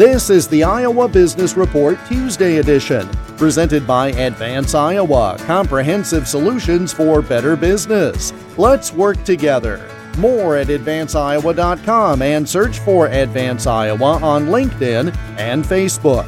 [0.00, 7.20] This is the Iowa Business Report Tuesday edition, presented by Advance Iowa, comprehensive solutions for
[7.20, 8.32] better business.
[8.56, 9.86] Let's work together.
[10.16, 16.26] More at advanceiowa.com and search for Advance Iowa on LinkedIn and Facebook.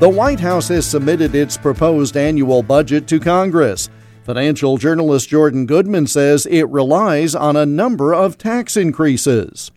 [0.00, 3.90] The White House has submitted its proposed annual budget to Congress.
[4.24, 9.70] Financial journalist Jordan Goodman says it relies on a number of tax increases.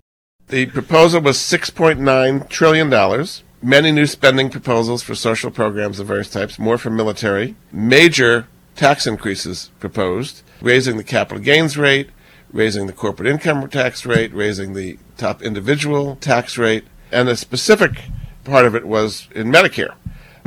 [0.48, 3.26] The proposal was $6.9 trillion.
[3.64, 7.56] Many new spending proposals for social programs of various types, more for military.
[7.72, 12.12] Major tax increases proposed, raising the capital gains rate,
[12.52, 18.04] raising the corporate income tax rate, raising the top individual tax rate, and the specific
[18.44, 19.96] part of it was in Medicare.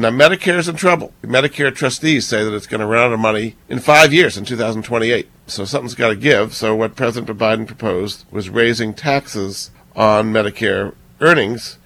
[0.01, 1.13] Now, Medicare is in trouble.
[1.25, 4.45] Medicare trustees say that it's going to run out of money in five years, in
[4.45, 5.29] 2028.
[5.49, 6.55] So something's got to give.
[6.55, 11.77] So what President Biden proposed was raising taxes on Medicare earnings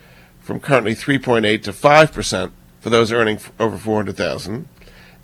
[0.41, 4.69] from currently 3.8 to 5 percent for those earning over 400,000,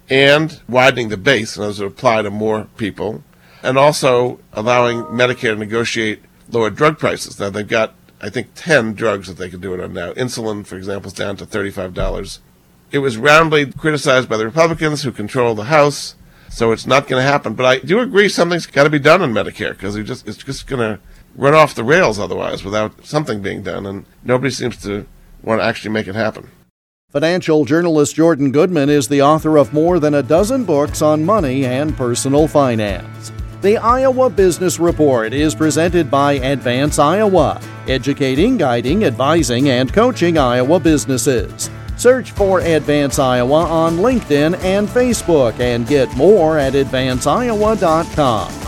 [0.08, 3.22] and widening the base, and those would apply to more people,
[3.62, 7.38] and also allowing Medicare to negotiate lower drug prices.
[7.38, 10.12] Now they've got, I think, 10 drugs that they can do it on now.
[10.12, 12.38] Insulin, for example, is down to $35.
[12.92, 16.14] It was roundly criticized by the Republicans who control the House,
[16.48, 17.54] so it's not going to happen.
[17.54, 20.68] But I do agree something's got to be done on Medicare because just, it's just
[20.68, 21.00] going to
[21.38, 25.06] run off the rails otherwise without something being done, and nobody seems to
[25.42, 26.50] want to actually make it happen.
[27.10, 31.64] Financial journalist Jordan Goodman is the author of more than a dozen books on money
[31.64, 33.32] and personal finance.
[33.62, 40.78] The Iowa Business Report is presented by Advance Iowa, educating, guiding, advising, and coaching Iowa
[40.78, 41.70] businesses.
[41.96, 48.67] Search for Advance Iowa on LinkedIn and Facebook and get more at advanceiowa.com.